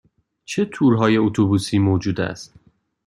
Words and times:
چه 0.45 0.65
تورهای 0.65 1.17
اتوبوسی 1.17 1.79
موجود 1.79 2.21
است؟ 2.21 2.53